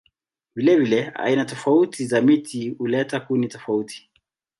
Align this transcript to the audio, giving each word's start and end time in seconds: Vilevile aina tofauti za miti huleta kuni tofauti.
Vilevile 0.55 1.11
aina 1.15 1.45
tofauti 1.45 2.05
za 2.05 2.21
miti 2.21 2.69
huleta 2.69 3.19
kuni 3.19 3.47
tofauti. 3.47 4.09